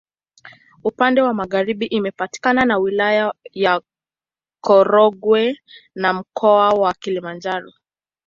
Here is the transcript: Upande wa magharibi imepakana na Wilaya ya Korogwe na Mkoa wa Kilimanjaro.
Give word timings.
Upande 0.83 1.21
wa 1.21 1.33
magharibi 1.33 1.85
imepakana 1.85 2.65
na 2.65 2.77
Wilaya 2.77 3.33
ya 3.53 3.81
Korogwe 4.61 5.59
na 5.95 6.13
Mkoa 6.13 6.69
wa 6.69 6.93
Kilimanjaro. 6.93 7.73